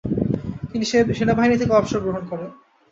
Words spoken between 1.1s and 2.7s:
সেনাবাহিনী থেকে অবসর গ্রহণ করেন।